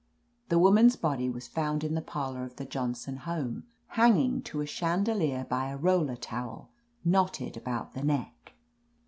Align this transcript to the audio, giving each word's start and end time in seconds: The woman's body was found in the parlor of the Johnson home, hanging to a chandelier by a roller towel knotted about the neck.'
The 0.49 0.57
woman's 0.57 0.95
body 0.95 1.29
was 1.29 1.47
found 1.47 1.83
in 1.83 1.93
the 1.93 2.01
parlor 2.01 2.43
of 2.43 2.55
the 2.55 2.65
Johnson 2.65 3.17
home, 3.17 3.65
hanging 3.89 4.41
to 4.41 4.59
a 4.61 4.65
chandelier 4.65 5.45
by 5.47 5.69
a 5.69 5.77
roller 5.77 6.15
towel 6.15 6.71
knotted 7.05 7.55
about 7.55 7.93
the 7.93 8.03
neck.' 8.03 8.53